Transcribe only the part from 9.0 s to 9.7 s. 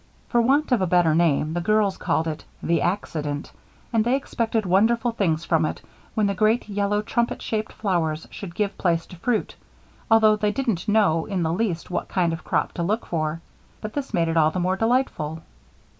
to fruit,